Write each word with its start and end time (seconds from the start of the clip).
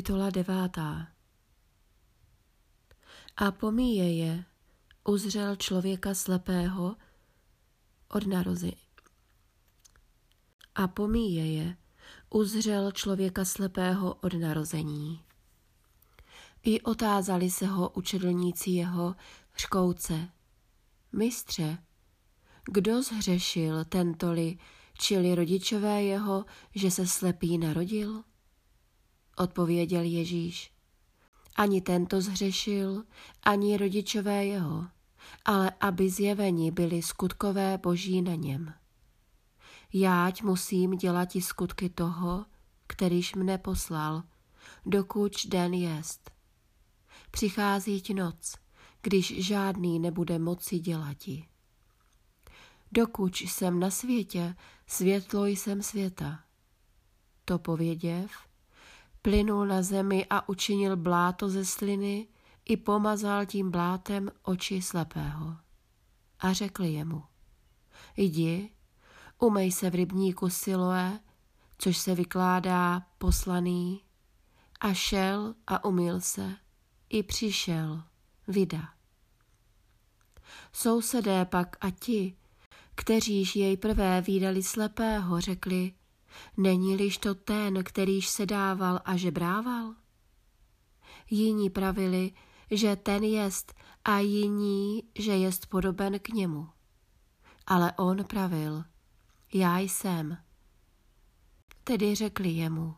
Kapitola 0.00 0.30
devátá 0.30 1.08
A 3.36 3.50
pomíje 3.50 4.16
je, 4.16 4.44
uzřel 5.04 5.56
člověka 5.56 6.14
slepého 6.14 6.96
od 8.08 8.26
narození. 8.26 8.76
A 10.74 10.88
pomíje 10.88 11.52
je, 11.52 11.76
uzřel 12.30 12.92
člověka 12.92 13.44
slepého 13.44 14.14
od 14.14 14.34
narození. 14.34 15.24
I 16.62 16.80
otázali 16.80 17.50
se 17.50 17.66
ho 17.66 17.88
učedlníci 17.88 18.70
jeho 18.70 19.14
škouce. 19.56 20.28
Mistře, 21.12 21.78
kdo 22.72 23.02
zhřešil 23.02 23.84
tentoli, 23.84 24.58
čili 24.98 25.34
rodičové 25.34 26.02
jeho, 26.02 26.44
že 26.74 26.90
se 26.90 27.06
slepý 27.06 27.58
narodil? 27.58 28.29
Odpověděl 29.36 30.02
Ježíš. 30.02 30.72
Ani 31.56 31.80
tento 31.80 32.20
zhřešil, 32.20 33.04
ani 33.42 33.76
rodičové 33.76 34.44
jeho, 34.46 34.86
ale 35.44 35.72
aby 35.80 36.10
zjeveni 36.10 36.70
byli 36.70 37.02
skutkové 37.02 37.78
boží 37.78 38.22
na 38.22 38.34
něm. 38.34 38.74
Jáť 39.92 40.42
musím 40.42 40.90
dělat 40.90 41.36
i 41.36 41.42
skutky 41.42 41.88
toho, 41.88 42.46
kterýž 42.86 43.34
mne 43.34 43.58
poslal, 43.58 44.22
dokud 44.86 45.32
den 45.46 45.74
jest. 45.74 46.30
Přichází 47.30 48.02
noc, 48.14 48.54
když 49.02 49.46
žádný 49.46 49.98
nebude 49.98 50.38
moci 50.38 50.78
dělati. 50.78 51.46
Dokud 52.92 53.36
jsem 53.40 53.80
na 53.80 53.90
světě, 53.90 54.56
světlo 54.86 55.46
jsem 55.46 55.82
světa. 55.82 56.40
To 57.44 57.58
pověděv, 57.58 58.30
plynul 59.22 59.66
na 59.66 59.82
zemi 59.82 60.26
a 60.30 60.48
učinil 60.48 60.96
bláto 60.96 61.48
ze 61.48 61.64
sliny 61.64 62.28
i 62.64 62.76
pomazal 62.76 63.46
tím 63.46 63.70
blátem 63.70 64.30
oči 64.42 64.82
slepého. 64.82 65.56
A 66.40 66.52
řekl 66.52 66.84
jemu, 66.84 67.22
jdi, 68.16 68.70
umej 69.38 69.72
se 69.72 69.90
v 69.90 69.94
rybníku 69.94 70.50
Siloé, 70.50 71.20
což 71.78 71.98
se 71.98 72.14
vykládá 72.14 73.06
poslaný, 73.18 74.04
a 74.80 74.94
šel 74.94 75.54
a 75.66 75.84
umyl 75.84 76.20
se, 76.20 76.56
i 77.08 77.22
přišel, 77.22 78.02
vida. 78.48 78.88
Sousedé 80.72 81.44
pak 81.44 81.76
a 81.80 81.90
ti, 81.90 82.36
kteříž 82.94 83.56
jej 83.56 83.76
prvé 83.76 84.20
výdali 84.20 84.62
slepého, 84.62 85.40
řekli, 85.40 85.92
Není-liž 86.56 87.18
to 87.18 87.34
ten, 87.34 87.84
kterýž 87.84 88.28
se 88.28 88.46
dával 88.46 89.00
a 89.04 89.16
žebrával? 89.16 89.94
Jiní 91.30 91.70
pravili, 91.70 92.32
že 92.70 92.96
ten 92.96 93.24
jest 93.24 93.74
a 94.04 94.18
jiní, 94.18 95.02
že 95.18 95.32
jest 95.32 95.66
podoben 95.66 96.18
k 96.18 96.28
němu. 96.28 96.68
Ale 97.66 97.92
on 97.92 98.24
pravil, 98.24 98.84
já 99.52 99.78
jsem. 99.78 100.38
Tedy 101.84 102.14
řekli 102.14 102.48
jemu, 102.48 102.94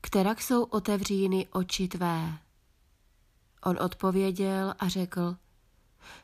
kterak 0.00 0.42
jsou 0.42 0.62
otevříny 0.62 1.48
oči 1.48 1.88
tvé. 1.88 2.38
On 3.64 3.78
odpověděl 3.82 4.74
a 4.78 4.88
řekl, 4.88 5.36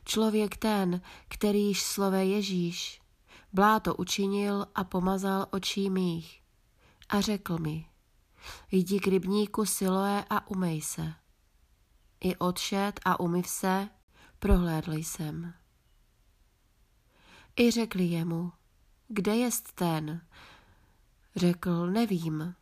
člověk 0.05 0.57
ten, 0.57 1.01
kterýž 1.27 1.83
slove 1.83 2.25
Ježíš, 2.25 3.01
Bláto 3.53 3.95
učinil 3.95 4.65
a 4.75 4.83
pomazal 4.83 5.47
očí 5.51 5.89
mých 5.89 6.41
a 7.09 7.21
řekl 7.21 7.57
mi, 7.57 7.85
jdi 8.71 8.99
k 8.99 9.07
rybníku 9.07 9.65
Siloé 9.65 10.25
a 10.29 10.47
umej 10.47 10.81
se. 10.81 11.13
I 12.21 12.35
odšet 12.35 12.99
a 13.05 13.19
umyv 13.19 13.47
se, 13.47 13.89
prohlédl 14.39 14.93
jsem. 14.93 15.53
I 17.59 17.71
řekli 17.71 18.03
jemu, 18.03 18.51
kde 19.07 19.35
jest 19.35 19.73
ten? 19.73 20.21
Řekl, 21.35 21.87
nevím. 21.87 22.55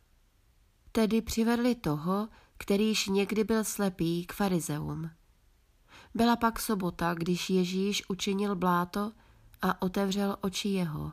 Tedy 0.92 1.22
přivedli 1.22 1.74
toho, 1.74 2.28
kterýž 2.58 3.06
někdy 3.06 3.44
byl 3.44 3.64
slepý 3.64 4.26
k 4.26 4.32
farizeum. 4.32 5.10
Byla 6.14 6.36
pak 6.36 6.60
sobota, 6.60 7.14
když 7.14 7.50
Ježíš 7.50 8.08
učinil 8.08 8.56
bláto 8.56 9.12
a 9.62 9.82
otevřel 9.82 10.36
oči 10.40 10.68
jeho. 10.68 11.12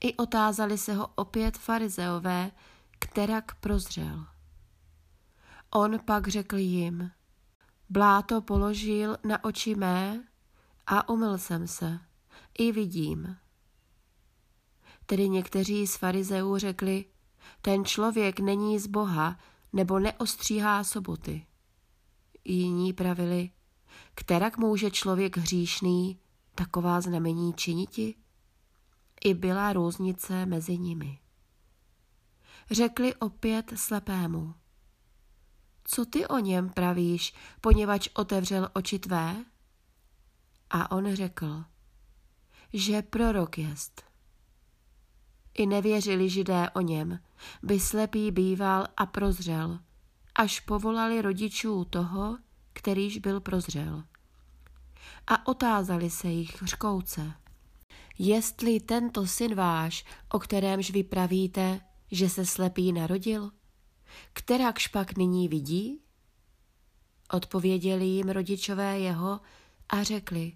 I 0.00 0.16
otázali 0.16 0.78
se 0.78 0.94
ho 0.94 1.08
opět 1.14 1.58
farizeové, 1.58 2.50
kterak 2.98 3.54
prozřel. 3.54 4.26
On 5.70 5.98
pak 6.04 6.28
řekl 6.28 6.56
jim, 6.56 7.10
bláto 7.88 8.40
položil 8.40 9.16
na 9.24 9.44
oči 9.44 9.74
mé 9.74 10.24
a 10.86 11.08
umyl 11.08 11.38
jsem 11.38 11.66
se, 11.66 12.00
i 12.58 12.72
vidím. 12.72 13.36
Tedy 15.06 15.28
někteří 15.28 15.86
z 15.86 15.96
farizeů 15.96 16.56
řekli, 16.56 17.04
ten 17.62 17.84
člověk 17.84 18.40
není 18.40 18.78
z 18.78 18.86
Boha 18.86 19.38
nebo 19.72 19.98
neostříhá 19.98 20.84
soboty. 20.84 21.46
Jiní 22.44 22.92
pravili, 22.92 23.50
kterak 24.14 24.58
může 24.58 24.90
člověk 24.90 25.36
hříšný 25.36 26.18
taková 26.60 27.00
znamení 27.00 27.54
činiti? 27.54 28.14
I 29.24 29.34
byla 29.34 29.72
různice 29.72 30.46
mezi 30.46 30.78
nimi. 30.78 31.18
Řekli 32.70 33.14
opět 33.14 33.72
slepému. 33.76 34.54
Co 35.84 36.04
ty 36.04 36.26
o 36.26 36.38
něm 36.38 36.70
pravíš, 36.70 37.34
poněvadž 37.60 38.08
otevřel 38.14 38.68
oči 38.72 38.98
tvé? 38.98 39.44
A 40.70 40.90
on 40.90 41.14
řekl, 41.14 41.64
že 42.72 43.02
prorok 43.02 43.58
jest. 43.58 44.02
I 45.54 45.66
nevěřili 45.66 46.30
židé 46.30 46.70
o 46.70 46.80
něm, 46.80 47.18
by 47.62 47.80
slepý 47.80 48.30
býval 48.30 48.86
a 48.96 49.06
prozřel, 49.06 49.78
až 50.34 50.60
povolali 50.60 51.22
rodičů 51.22 51.84
toho, 51.84 52.38
kterýž 52.72 53.18
byl 53.18 53.40
prozřel 53.40 54.04
a 55.26 55.46
otázali 55.46 56.10
se 56.10 56.28
jich 56.28 56.62
řkouce. 56.62 57.32
Jestli 58.18 58.80
tento 58.80 59.26
syn 59.26 59.54
váš, 59.54 60.04
o 60.28 60.38
kterémž 60.38 60.90
vy 60.90 61.04
pravíte, 61.04 61.80
že 62.10 62.28
se 62.28 62.46
slepý 62.46 62.92
narodil, 62.92 63.50
kterakž 64.32 64.86
pak 64.86 65.16
nyní 65.16 65.48
vidí? 65.48 66.00
Odpověděli 67.32 68.04
jim 68.04 68.28
rodičové 68.28 68.98
jeho 68.98 69.40
a 69.88 70.02
řekli, 70.02 70.52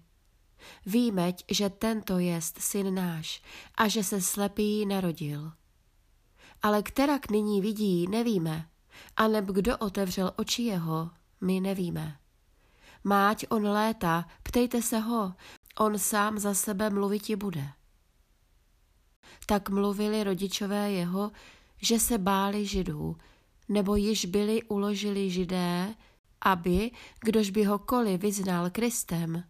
Vímeť, 0.85 1.45
že 1.51 1.69
tento 1.69 2.19
jest 2.19 2.61
syn 2.61 2.95
náš 2.95 3.41
a 3.75 3.87
že 3.87 4.03
se 4.03 4.21
slepý 4.21 4.85
narodil. 4.85 5.51
Ale 6.61 6.83
kterak 6.83 7.29
nyní 7.29 7.61
vidí, 7.61 8.07
nevíme, 8.07 8.69
a 9.17 9.27
neb 9.27 9.45
kdo 9.45 9.77
otevřel 9.77 10.31
oči 10.35 10.63
jeho, 10.63 11.09
my 11.41 11.59
nevíme. 11.59 12.17
Máť 13.03 13.45
on 13.49 13.67
léta, 13.67 14.25
ptejte 14.55 14.81
se 14.81 14.99
ho, 14.99 15.33
on 15.79 15.99
sám 15.99 16.39
za 16.39 16.53
sebe 16.53 16.89
mluviti 16.89 17.35
bude. 17.35 17.67
Tak 19.45 19.69
mluvili 19.69 20.23
rodičové 20.23 20.91
jeho, 20.91 21.31
že 21.81 21.99
se 21.99 22.17
báli 22.17 22.65
židů, 22.65 23.17
nebo 23.69 23.95
již 23.95 24.25
byli 24.25 24.63
uložili 24.63 25.29
židé, 25.29 25.95
aby, 26.41 26.91
kdož 27.19 27.49
by 27.49 27.63
ho 27.63 27.79
koli 27.79 28.17
vyznal 28.17 28.69
Kristem, 28.69 29.43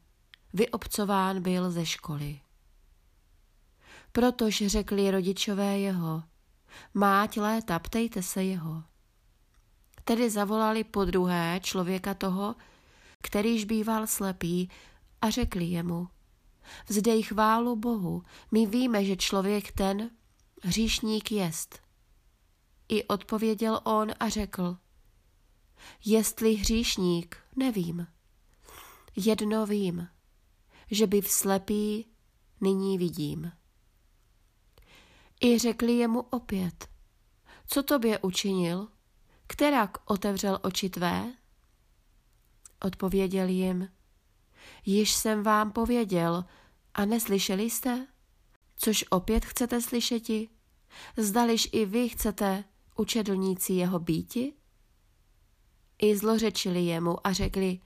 vyobcován 0.53 1.41
byl 1.41 1.71
ze 1.71 1.85
školy. 1.85 2.39
Protož 4.11 4.63
řekli 4.65 5.11
rodičové 5.11 5.79
jeho, 5.79 6.23
máť 6.93 7.37
léta, 7.37 7.79
ptejte 7.79 8.23
se 8.23 8.43
jeho. 8.43 8.83
Tedy 10.03 10.29
zavolali 10.29 10.83
po 10.83 11.05
druhé 11.05 11.59
člověka 11.63 12.13
toho, 12.13 12.55
kterýž 13.25 13.65
býval 13.65 14.07
slepý, 14.07 14.69
a 15.25 15.29
řekli 15.29 15.65
jemu, 15.65 16.07
vzdej 16.87 17.23
chválu 17.23 17.75
Bohu, 17.75 18.23
my 18.51 18.65
víme, 18.65 19.05
že 19.05 19.15
člověk 19.15 19.71
ten 19.71 20.11
hříšník 20.63 21.31
jest. 21.31 21.79
I 22.89 23.03
odpověděl 23.03 23.81
on 23.83 24.11
a 24.19 24.29
řekl, 24.29 24.77
jestli 26.05 26.53
hříšník, 26.53 27.37
nevím. 27.55 28.07
Jedno 29.15 29.65
vím, 29.65 30.07
že 30.91 31.07
by 31.07 31.21
v 31.21 31.29
slepý 31.29 32.07
nyní 32.61 32.97
vidím. 32.97 33.51
I 35.41 35.59
řekli 35.59 35.93
jemu 35.93 36.19
opět, 36.21 36.89
co 37.67 37.83
tobě 37.83 38.19
učinil, 38.19 38.87
kterak 39.47 39.97
otevřel 40.05 40.59
oči 40.63 40.89
tvé? 40.89 41.33
Odpověděl 42.81 43.47
jim, 43.47 43.89
již 44.85 45.13
jsem 45.13 45.43
vám 45.43 45.71
pověděl 45.71 46.45
a 46.93 47.05
neslyšeli 47.05 47.63
jste? 47.63 48.07
Což 48.75 49.05
opět 49.09 49.45
chcete 49.45 49.81
slyšeti? 49.81 50.49
Zdališ 51.17 51.69
i 51.71 51.85
vy 51.85 52.09
chcete 52.09 52.63
učedlníci 52.95 53.73
jeho 53.73 53.99
býti? 53.99 54.53
I 56.01 56.17
zlořečili 56.17 56.81
jemu 56.81 57.27
a 57.27 57.33
řekli, 57.33 57.79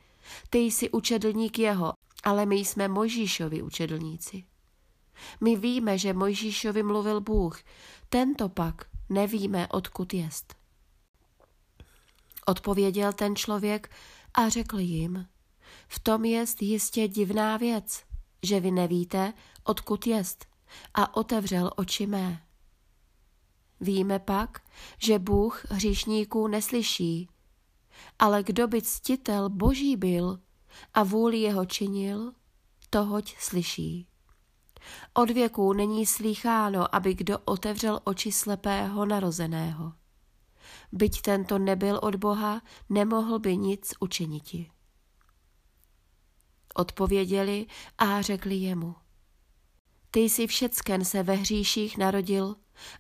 ty 0.49 0.59
jsi 0.59 0.89
učedlník 0.89 1.59
jeho, 1.59 1.93
ale 2.23 2.45
my 2.45 2.55
jsme 2.55 2.87
Mojžíšovi 2.87 3.61
učedlníci. 3.61 4.43
My 5.41 5.55
víme, 5.55 5.97
že 5.97 6.13
Mojžíšovi 6.13 6.83
mluvil 6.83 7.21
Bůh, 7.21 7.59
tento 8.09 8.49
pak 8.49 8.85
nevíme, 9.09 9.67
odkud 9.67 10.13
jest. 10.13 10.55
Odpověděl 12.45 13.13
ten 13.13 13.35
člověk 13.35 13.91
a 14.33 14.49
řekl 14.49 14.79
jim, 14.79 15.27
v 15.89 15.99
tom 15.99 16.25
jest 16.25 16.61
jistě 16.61 17.07
divná 17.07 17.57
věc, 17.57 18.03
že 18.43 18.59
vy 18.59 18.71
nevíte, 18.71 19.33
odkud 19.63 20.07
jest, 20.07 20.45
a 20.93 21.15
otevřel 21.15 21.71
oči 21.75 22.07
mé. 22.07 22.43
Víme 23.81 24.19
pak, 24.19 24.61
že 24.97 25.19
Bůh 25.19 25.65
hříšníků 25.69 26.47
neslyší, 26.47 27.29
ale 28.19 28.43
kdo 28.43 28.67
by 28.67 28.81
ctitel 28.81 29.49
boží 29.49 29.95
byl 29.95 30.39
a 30.93 31.03
vůli 31.03 31.37
jeho 31.37 31.65
činil, 31.65 32.33
tohoť 32.89 33.35
slyší. 33.39 34.07
Od 35.13 35.29
věků 35.29 35.73
není 35.73 36.05
slýcháno, 36.05 36.95
aby 36.95 37.13
kdo 37.13 37.39
otevřel 37.39 37.99
oči 38.03 38.31
slepého 38.31 39.05
narozeného. 39.05 39.93
Byť 40.91 41.21
tento 41.21 41.59
nebyl 41.59 41.99
od 42.03 42.15
Boha, 42.15 42.61
nemohl 42.89 43.39
by 43.39 43.57
nic 43.57 43.93
učiniti. 43.99 44.71
Odpověděli 46.75 47.65
a 47.97 48.21
řekli 48.21 48.55
jemu. 48.55 48.95
Ty 50.11 50.19
jsi 50.19 50.47
všecken 50.47 51.05
se 51.05 51.23
ve 51.23 51.33
hříších 51.33 51.97
narodil 51.97 52.55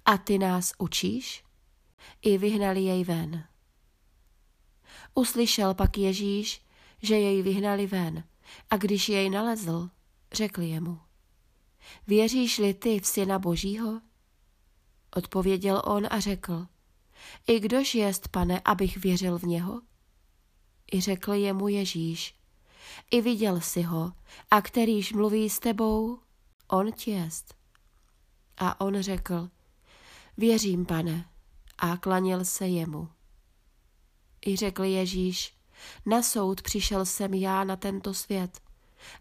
a 0.05 0.17
ty 0.17 0.37
nás 0.37 0.73
učíš? 0.77 1.43
I 2.21 2.37
vyhnali 2.37 2.81
jej 2.81 3.03
ven. 3.03 3.43
Uslyšel 5.13 5.73
pak 5.73 5.97
Ježíš, 5.97 6.61
že 7.01 7.15
jej 7.15 7.41
vyhnali 7.41 7.87
ven 7.87 8.23
a 8.69 8.77
když 8.77 9.09
jej 9.09 9.29
nalezl, 9.29 9.89
řekl 10.31 10.61
jemu. 10.61 10.99
Věříš-li 12.07 12.73
ty 12.73 12.99
v 12.99 13.07
syna 13.07 13.39
božího? 13.39 14.01
Odpověděl 15.15 15.81
on 15.85 16.07
a 16.09 16.19
řekl. 16.19 16.67
I 17.47 17.59
kdož 17.59 17.95
jest, 17.95 18.27
pane, 18.27 18.61
abych 18.65 18.97
věřil 18.97 19.39
v 19.39 19.43
něho? 19.43 19.81
I 20.93 21.01
řekl 21.01 21.33
jemu 21.33 21.67
Ježíš. 21.67 22.38
I 23.11 23.21
viděl 23.21 23.61
si 23.61 23.81
ho, 23.81 24.11
a 24.51 24.61
kterýž 24.61 25.13
mluví 25.13 25.49
s 25.49 25.59
tebou, 25.59 26.19
on 26.67 26.91
ti 26.91 27.11
jest. 27.11 27.55
A 28.57 28.81
on 28.81 29.01
řekl, 29.01 29.49
věřím, 30.37 30.85
pane, 30.85 31.29
a 31.77 31.97
klanil 31.97 32.45
se 32.45 32.67
jemu. 32.67 33.09
I 34.45 34.55
řekl 34.55 34.83
Ježíš, 34.83 35.53
na 36.05 36.23
soud 36.23 36.61
přišel 36.61 37.05
jsem 37.05 37.33
já 37.33 37.63
na 37.63 37.75
tento 37.75 38.13
svět, 38.13 38.61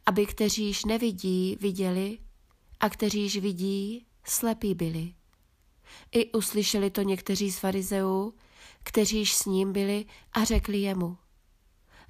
aby 0.06 0.26
kteříž 0.26 0.84
nevidí, 0.84 1.56
viděli, 1.60 2.18
a 2.80 2.88
kteříž 2.88 3.36
vidí, 3.36 4.06
slepí 4.24 4.74
byli. 4.74 5.14
I 6.12 6.32
uslyšeli 6.32 6.90
to 6.90 7.02
někteří 7.02 7.52
z 7.52 7.58
farizeů, 7.58 8.34
kteříž 8.82 9.34
s 9.34 9.44
ním 9.44 9.72
byli 9.72 10.04
a 10.32 10.44
řekli 10.44 10.78
jemu, 10.78 11.18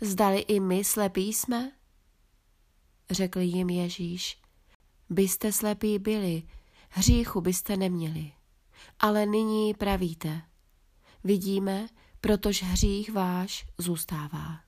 zdali 0.01 0.39
i 0.39 0.61
my 0.61 0.85
slepí 0.85 1.33
jsme? 1.33 1.73
Řekl 3.11 3.41
jim 3.41 3.71
Ježíš, 3.71 4.41
byste 5.11 5.53
slepí 5.53 5.99
byli, 5.99 6.43
hříchu 6.89 7.41
byste 7.41 7.77
neměli, 7.77 8.33
ale 8.99 9.27
nyní 9.27 9.75
pravíte, 9.75 10.43
vidíme, 11.25 11.89
protože 12.21 12.67
hřích 12.67 13.13
váš 13.13 13.67
zůstává. 13.79 14.68